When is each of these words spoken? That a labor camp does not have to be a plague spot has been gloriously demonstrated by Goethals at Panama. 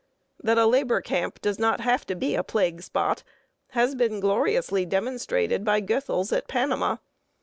That 0.41 0.57
a 0.57 0.65
labor 0.65 0.99
camp 0.99 1.39
does 1.43 1.59
not 1.59 1.79
have 1.81 2.07
to 2.07 2.15
be 2.15 2.33
a 2.33 2.41
plague 2.43 2.81
spot 2.81 3.21
has 3.73 3.93
been 3.93 4.19
gloriously 4.19 4.83
demonstrated 4.83 5.63
by 5.63 5.79
Goethals 5.79 6.31
at 6.33 6.47
Panama. 6.47 6.95